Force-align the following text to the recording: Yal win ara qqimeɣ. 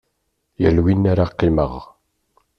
Yal 0.61 0.77
win 0.83 1.03
ara 1.11 1.25
qqimeɣ. 1.31 1.73